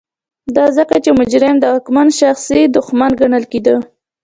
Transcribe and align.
دا 0.55 0.65
ځکه 0.77 0.95
چې 1.03 1.09
مجرم 1.19 1.55
د 1.59 1.65
واکمن 1.73 2.07
شخصي 2.19 2.61
دښمن 2.75 3.11
ګڼل 3.19 3.43
کېده. 3.51 3.75